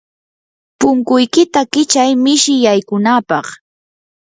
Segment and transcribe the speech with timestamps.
[0.79, 3.47] punkuykita kichay mishi yaykunapaq.